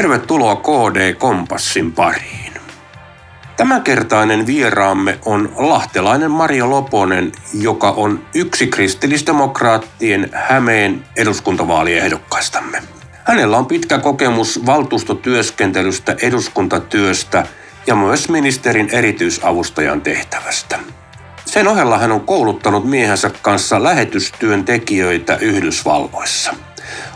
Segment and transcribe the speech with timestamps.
[0.00, 2.52] Tervetuloa KD Kompassin pariin.
[3.56, 12.82] Tämänkertainen vieraamme on lahtelainen Mario Loponen, joka on yksi kristillisdemokraattien Hämeen eduskuntavaaliehdokkaista,mme
[13.24, 17.46] Hänellä on pitkä kokemus valtuustotyöskentelystä, eduskuntatyöstä
[17.86, 20.78] ja myös ministerin erityisavustajan tehtävästä.
[21.44, 26.54] Sen ohella hän on kouluttanut miehensä kanssa lähetystyöntekijöitä Yhdysvalloissa–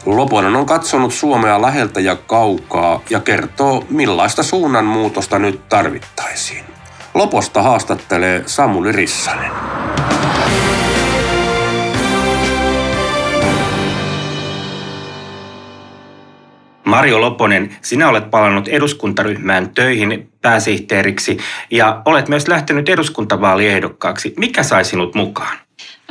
[0.06, 6.64] Loponen on katsonut Suomea läheltä ja kaukaa ja kertoo, millaista suunnanmuutosta nyt tarvittaisiin.
[7.14, 9.50] Loposta haastattelee Samuli Rissanen.
[16.84, 21.36] Mario Loponen, sinä olet palannut eduskuntaryhmään töihin pääsihteeriksi
[21.70, 24.34] ja olet myös lähtenyt eduskuntavaaliehdokkaaksi.
[24.36, 25.63] Mikä sai sinut mukaan?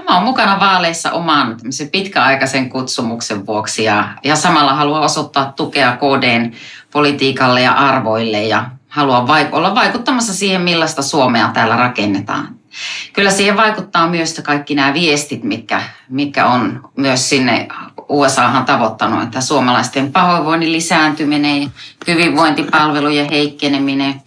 [0.09, 1.57] Mä oon mukana vaaleissa oman
[1.91, 6.51] pitkäaikaisen kutsumuksen vuoksi ja, ja samalla haluan osoittaa tukea KDn
[6.91, 12.55] politiikalle ja arvoille ja haluan vaik- olla vaikuttamassa siihen, millaista Suomea täällä rakennetaan.
[13.13, 17.67] Kyllä siihen vaikuttaa myös kaikki nämä viestit, mitkä, mitkä on myös sinne
[18.09, 21.71] USAhan tavoittanut, että suomalaisten pahoinvoinnin lisääntyminen,
[22.07, 24.21] hyvinvointipalvelujen heikkeneminen,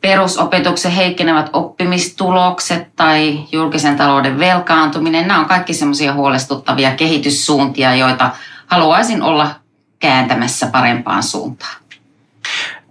[0.00, 8.30] perusopetuksen heikkenevät oppimistulokset tai julkisen talouden velkaantuminen, nämä on kaikki semmoisia huolestuttavia kehityssuuntia, joita
[8.66, 9.50] haluaisin olla
[9.98, 11.76] kääntämässä parempaan suuntaan.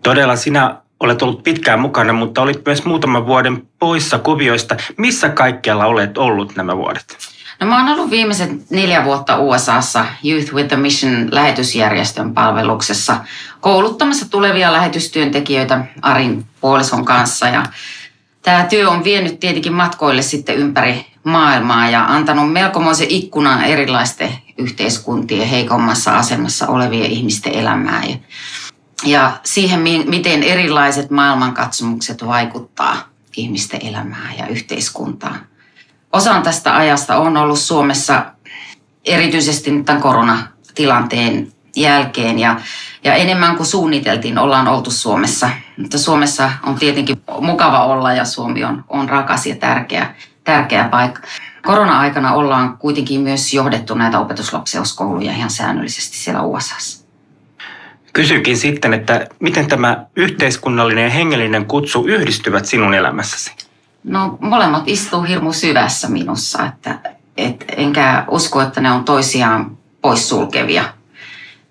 [0.03, 4.75] Todella sinä olet ollut pitkään mukana, mutta olit myös muutaman vuoden poissa kuvioista.
[4.97, 7.36] Missä kaikkialla olet ollut nämä vuodet?
[7.59, 13.17] No mä oon ollut viimeiset neljä vuotta USAssa Youth with a Mission lähetysjärjestön palveluksessa
[13.61, 17.47] kouluttamassa tulevia lähetystyöntekijöitä Arin puolison kanssa.
[17.47, 17.65] Ja
[18.41, 25.47] tämä työ on vienyt tietenkin matkoille sitten ympäri maailmaa ja antanut melkomoisen ikkunan erilaisten yhteiskuntien
[25.47, 28.03] heikommassa asemassa olevien ihmisten elämää.
[28.05, 28.17] Ja,
[29.05, 32.97] ja siihen, miten erilaiset maailmankatsomukset vaikuttaa
[33.37, 35.39] ihmisten elämään ja yhteiskuntaan
[36.13, 38.25] osan tästä ajasta on ollut Suomessa
[39.05, 42.59] erityisesti tämän koronatilanteen jälkeen ja,
[43.03, 45.49] ja enemmän kuin suunniteltiin ollaan oltu Suomessa.
[45.77, 51.21] Mutta Suomessa on tietenkin mukava olla ja Suomi on, on rakas ja tärkeä, tärkeä paikka.
[51.65, 57.07] Korona-aikana ollaan kuitenkin myös johdettu näitä opetuslapseuskouluja ihan säännöllisesti siellä USAssa.
[58.13, 63.66] Kysynkin sitten, että miten tämä yhteiskunnallinen ja hengellinen kutsu yhdistyvät sinun elämässäsi?
[64.07, 66.99] No molemmat istuu hirmu syvässä minussa, että
[67.37, 70.83] et, enkä usko, että ne on toisiaan poissulkevia.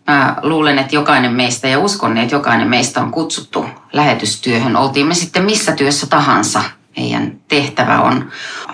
[0.06, 4.76] Mä luulen, että jokainen meistä ja uskon, että jokainen meistä on kutsuttu lähetystyöhön.
[4.76, 6.62] Oltiin me sitten missä työssä tahansa.
[6.96, 8.30] Meidän tehtävä on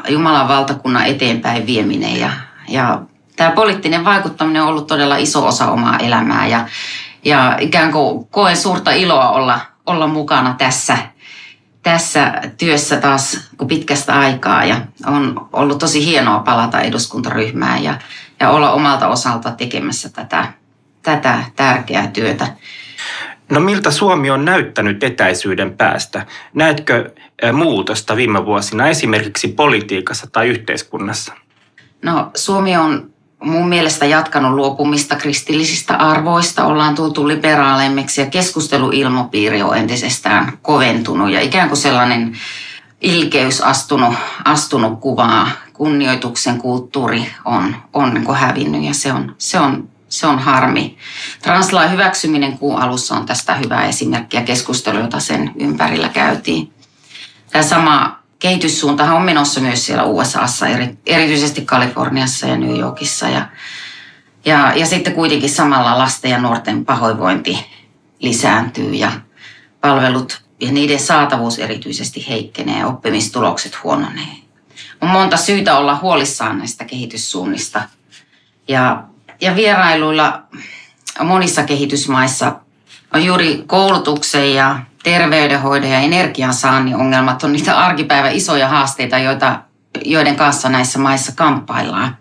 [0.09, 2.31] Jumalan valtakunnan eteenpäin vieminen ja,
[2.69, 3.03] ja
[3.37, 6.67] tämä poliittinen vaikuttaminen on ollut todella iso osa omaa elämää ja,
[7.25, 10.99] ja ikään kuin koen suurta iloa olla, olla mukana tässä–
[11.83, 17.99] tässä työssä taas pitkästä aikaa ja on ollut tosi hienoa palata eduskuntaryhmään ja,
[18.41, 20.53] ja olla omalta osalta tekemässä tätä,
[21.03, 22.47] tätä tärkeää työtä.
[23.51, 26.27] No miltä Suomi on näyttänyt etäisyyden päästä?
[26.55, 27.11] Näetkö
[27.53, 31.33] muutosta viime vuosina esimerkiksi politiikassa tai yhteiskunnassa?
[32.03, 39.77] No Suomi on mun mielestä jatkanut luopumista kristillisistä arvoista, ollaan tultu liberaaleimmiksi ja keskusteluilmapiiri on
[39.77, 42.37] entisestään koventunut ja ikään kuin sellainen
[43.01, 44.15] ilkeys astunut,
[44.45, 50.39] astunut kuvaa, kunnioituksen kulttuuri on, on niin hävinnyt ja se on, se on, se on
[50.39, 50.97] harmi.
[51.43, 56.73] Translain hyväksyminen kuun alussa on tästä hyvä esimerkki ja keskustelu, jota sen ympärillä käytiin.
[57.51, 63.29] Tämä sama kehityssuuntahan on menossa myös siellä USAssa, eri, erityisesti Kaliforniassa ja New Yorkissa.
[63.29, 63.49] Ja,
[64.45, 67.67] ja, ja sitten kuitenkin samalla lasten ja nuorten pahoinvointi
[68.19, 69.13] lisääntyy ja
[69.81, 74.37] palvelut ja niiden saatavuus erityisesti heikkenee ja oppimistulokset huononee.
[75.01, 77.83] On monta syytä olla huolissaan näistä kehityssuunnista.
[78.69, 79.05] Ja,
[79.41, 80.43] ja vierailuilla
[81.25, 82.57] monissa kehitysmaissa
[83.15, 89.61] on juuri koulutuksen ja terveydenhoidon ja energiansaannin ongelmat on niitä arkipäivän isoja haasteita, joita,
[90.05, 92.17] joiden kanssa näissä maissa kamppaillaan.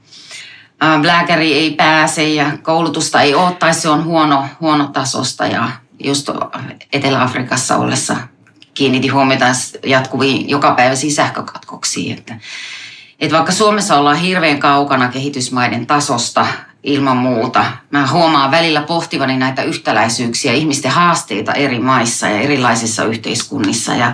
[1.04, 5.70] Lääkäri ei pääse ja koulutusta ei ole tai se on huono, huono tasosta ja
[6.04, 6.30] just
[6.94, 8.18] Etelä-Afrikassa ollessa
[8.74, 9.46] kiinnitti huomiota
[9.86, 12.18] jatkuviin jokapäiväisiin sähkökatkoksiin.
[12.18, 12.36] Että,
[13.20, 16.48] että vaikka Suomessa ollaan hirveän kaukana kehitysmaiden tasosta,
[16.84, 17.66] ilman muuta.
[17.92, 23.94] Mä huomaan välillä pohtivani näitä yhtäläisyyksiä, ihmisten haasteita eri maissa ja erilaisissa yhteiskunnissa.
[23.94, 24.14] Ja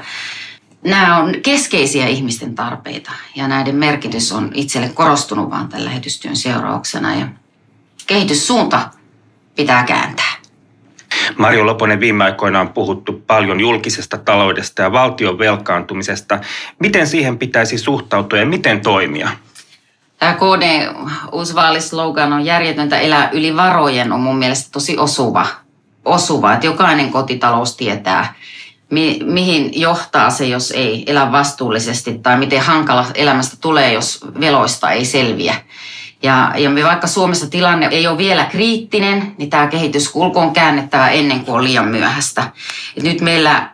[0.83, 7.15] nämä on keskeisiä ihmisten tarpeita ja näiden merkitys on itselle korostunut vaan tämän lähetystyön seurauksena.
[7.15, 7.27] Ja
[8.07, 8.89] kehityssuunta
[9.55, 10.37] pitää kääntää.
[11.37, 16.39] Mario Loponen, viime aikoina on puhuttu paljon julkisesta taloudesta ja valtion velkaantumisesta.
[16.79, 19.29] Miten siihen pitäisi suhtautua ja miten toimia?
[20.19, 20.93] Tämä KD
[21.31, 21.55] uusi
[22.33, 25.47] on järjetöntä elää yli varojen on mun mielestä tosi osuva.
[26.05, 28.33] osuva että jokainen kotitalous tietää,
[28.89, 34.91] mi- mihin johtaa se, jos ei elä vastuullisesti tai miten hankala elämästä tulee, jos veloista
[34.91, 35.55] ei selviä.
[36.23, 41.09] Ja, ja me vaikka Suomessa tilanne ei ole vielä kriittinen, niin tämä kehityskulku on käännettävä
[41.09, 42.51] ennen kuin on liian myöhäistä.
[42.97, 43.69] Et nyt meillä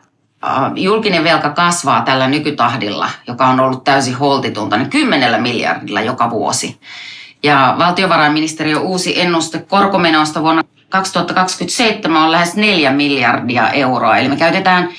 [0.75, 6.79] julkinen velka kasvaa tällä nykytahdilla, joka on ollut täysin holtitunta, niin kymmenellä miljardilla joka vuosi.
[7.43, 14.17] Ja valtiovarainministeriön uusi ennuste korkomenoista vuonna 2027 on lähes 4 miljardia euroa.
[14.17, 14.89] Eli me käytetään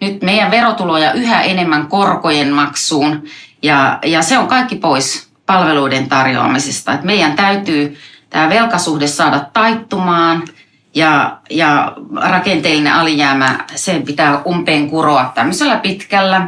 [0.00, 3.22] nyt meidän verotuloja yhä enemmän korkojen maksuun
[3.62, 6.92] ja, ja se on kaikki pois palveluiden tarjoamisesta.
[6.92, 7.98] Et meidän täytyy
[8.30, 10.42] tämä velkasuhde saada taittumaan
[10.94, 11.92] ja, ja
[12.30, 16.46] rakenteellinen alijäämä, sen pitää umpeen kuroa tämmöisellä pitkällä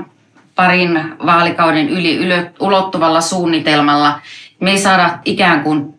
[0.55, 2.19] parin vaalikauden yli
[2.61, 4.21] ulottuvalla suunnitelmalla.
[4.61, 5.95] Me ei saada ikään kuin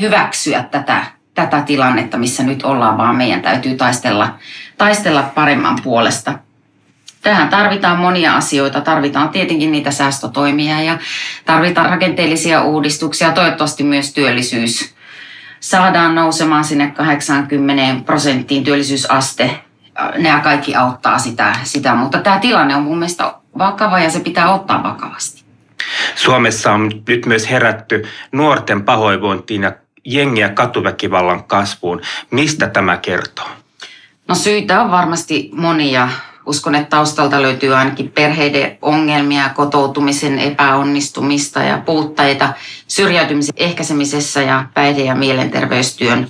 [0.00, 1.04] hyväksyä tätä,
[1.34, 4.34] tätä tilannetta, missä nyt ollaan, vaan meidän täytyy taistella,
[4.78, 6.38] taistella paremman puolesta.
[7.22, 8.80] Tähän tarvitaan monia asioita.
[8.80, 10.98] Tarvitaan tietenkin niitä säästötoimia ja
[11.44, 14.93] tarvitaan rakenteellisia uudistuksia, toivottavasti myös työllisyys
[15.64, 19.60] saadaan nousemaan sinne 80 prosenttiin työllisyysaste.
[20.18, 24.54] Nämä kaikki auttaa sitä, sitä, mutta tämä tilanne on mun mielestä vakava ja se pitää
[24.54, 25.44] ottaa vakavasti.
[26.14, 29.72] Suomessa on nyt myös herätty nuorten pahoinvointiin ja
[30.04, 32.00] jengiä katuväkivallan kasvuun.
[32.30, 33.48] Mistä tämä kertoo?
[34.28, 36.08] No syitä on varmasti monia.
[36.46, 42.52] Uskon, että taustalta löytyy ainakin perheiden ongelmia, kotoutumisen epäonnistumista ja puutteita
[42.86, 46.28] syrjäytymisen ehkäisemisessä ja päihde- ja mielenterveystyön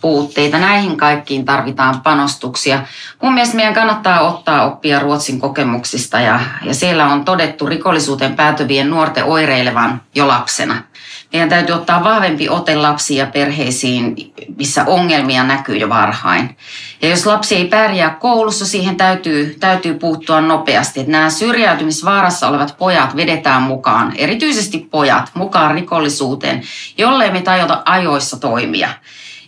[0.00, 0.58] puutteita.
[0.58, 2.82] Näihin kaikkiin tarvitaan panostuksia.
[3.22, 8.90] Mun mielestä meidän kannattaa ottaa oppia Ruotsin kokemuksista ja, ja siellä on todettu rikollisuuteen päätyvien
[8.90, 10.82] nuorten oireilevan jo lapsena.
[11.32, 16.56] Meidän täytyy ottaa vahvempi ote lapsiin ja perheisiin, missä ongelmia näkyy jo varhain.
[17.02, 21.00] Ja jos lapsi ei pärjää koulussa, siihen täytyy, täytyy puuttua nopeasti.
[21.00, 26.62] Että nämä syrjäytymisvaarassa olevat pojat vedetään mukaan, erityisesti pojat, mukaan rikollisuuteen,
[26.98, 28.88] jollei me tajuta ajoissa toimia.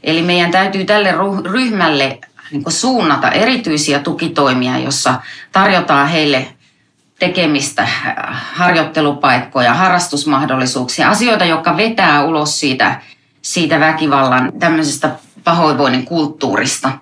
[0.02, 1.14] Eli meidän täytyy tälle
[1.44, 2.18] ryhmälle
[2.52, 5.14] niin suunnata erityisiä tukitoimia, jossa
[5.52, 6.48] tarjotaan heille
[7.22, 7.88] tekemistä,
[8.52, 13.00] harjoittelupaikkoja, harrastusmahdollisuuksia, asioita, jotka vetää ulos siitä,
[13.42, 15.10] siitä väkivallan tämmöisestä
[15.44, 16.92] pahoinvoinnin kulttuurista,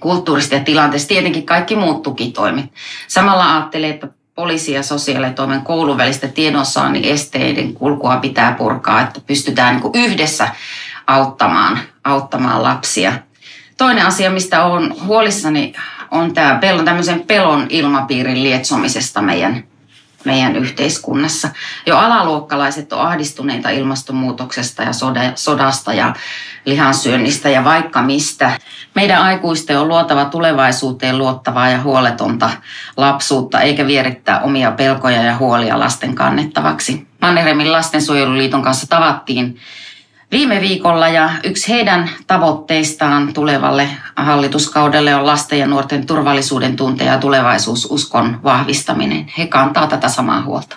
[0.00, 1.08] kulttuurista ja tilanteesta.
[1.08, 2.64] Tietenkin kaikki muut tukitoimet.
[3.08, 9.76] Samalla ajattelee, että poliisi- ja sosiaalitoimen koulun välistä tiedonsaannin esteiden kulkua pitää purkaa, että pystytään
[9.76, 10.48] niin yhdessä
[11.06, 13.12] auttamaan, auttamaan lapsia.
[13.76, 15.74] Toinen asia, mistä olen huolissani,
[16.14, 19.64] on tämä pelon, tämmöisen pelon ilmapiirin lietsomisesta meidän,
[20.24, 21.48] meidän yhteiskunnassa.
[21.86, 24.90] Jo alaluokkalaiset on ahdistuneita ilmastonmuutoksesta ja
[25.34, 26.14] sodasta ja
[26.64, 28.58] lihansyönnistä ja vaikka mistä.
[28.94, 32.50] Meidän aikuisten on luotava tulevaisuuteen luottavaa ja huoletonta
[32.96, 37.06] lapsuutta, eikä vierittää omia pelkoja ja huolia lasten kannettavaksi.
[37.20, 39.58] Manneremin lastensuojeluliiton kanssa tavattiin
[40.30, 47.18] viime viikolla ja yksi heidän tavoitteistaan tulevalle hallituskaudelle on lasten ja nuorten turvallisuuden tunte ja
[47.18, 49.26] tulevaisuususkon vahvistaminen.
[49.38, 50.76] He kantaa tätä samaa huolta.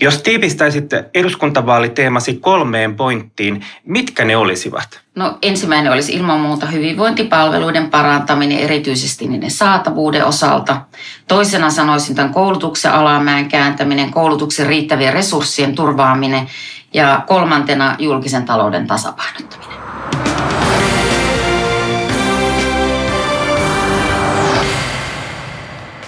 [0.00, 5.00] Jos tiivistäisitte eduskuntavaaliteemasi kolmeen pointtiin, mitkä ne olisivat?
[5.14, 10.80] No ensimmäinen olisi ilman muuta hyvinvointipalveluiden parantaminen, erityisesti niiden saatavuuden osalta.
[11.28, 16.48] Toisena sanoisin tämän koulutuksen alamäen kääntäminen, koulutuksen riittävien resurssien turvaaminen
[16.94, 19.74] ja kolmantena julkisen talouden tasapainottaminen.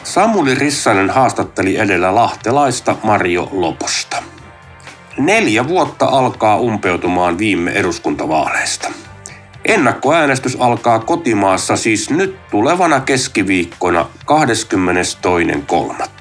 [0.05, 4.23] Samuli Rissanen haastatteli edellä lahtelaista Mario Loposta.
[5.19, 8.89] Neljä vuotta alkaa umpeutumaan viime eduskuntavaaleista.
[9.65, 14.07] Ennakkoäänestys alkaa kotimaassa siis nyt tulevana keskiviikkona
[16.03, 16.16] 22.3.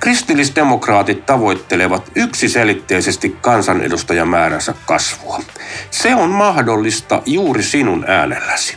[0.00, 5.40] Kristillisdemokraatit tavoittelevat yksiselitteisesti kansanedustajamääränsä kasvua.
[5.90, 8.76] Se on mahdollista juuri sinun äänelläsi.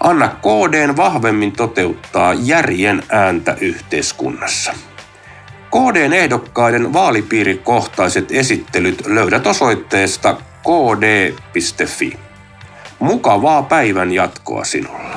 [0.00, 4.74] Anna KDn vahvemmin toteuttaa järjen ääntä yhteiskunnassa.
[5.70, 12.18] KDn ehdokkaiden vaalipiirikohtaiset esittelyt löydät osoitteesta kd.fi.
[12.98, 15.11] Mukavaa päivän jatkoa sinulle.